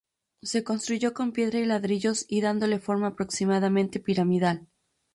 [0.41, 4.65] Se construyó con piedra y ladrillos y dándole forma aproximadamente piramidal.